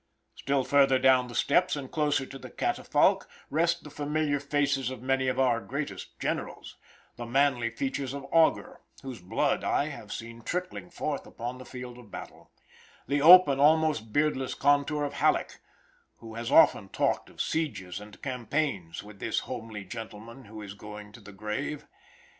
Still 0.33 0.63
further 0.63 0.97
down 0.97 1.27
the 1.27 1.35
steps 1.35 1.75
and 1.75 1.91
closer 1.91 2.25
to 2.25 2.39
the 2.39 2.49
catafalque 2.49 3.27
rest 3.51 3.83
the 3.83 3.91
familiar 3.91 4.39
faces 4.39 4.89
of 4.89 5.03
many 5.03 5.27
of 5.27 5.39
our 5.39 5.61
greatest 5.61 6.19
generals 6.19 6.75
the 7.17 7.25
manly 7.27 7.69
features 7.69 8.11
of 8.15 8.25
Augur, 8.31 8.81
whose 9.03 9.21
blood 9.21 9.63
I 9.63 9.89
have 9.89 10.11
seen 10.11 10.41
trickling 10.41 10.89
forth 10.89 11.27
upon 11.27 11.59
the 11.59 11.65
field 11.65 11.99
of 11.99 12.09
battle; 12.09 12.49
the 13.07 13.21
open 13.21 13.59
almost, 13.59 14.11
beardless 14.11 14.55
contour 14.55 15.03
of 15.03 15.13
Halleck, 15.13 15.59
who 16.17 16.33
has 16.33 16.51
often 16.51 16.89
talked 16.89 17.29
of 17.29 17.39
sieges 17.39 17.99
and 17.99 18.23
campaigns 18.23 19.03
with 19.03 19.19
this 19.19 19.41
homely 19.41 19.83
gentleman 19.83 20.45
who 20.45 20.63
is 20.63 20.73
going 20.73 21.11
to 21.11 21.19
the 21.21 21.31
grave. 21.31 21.85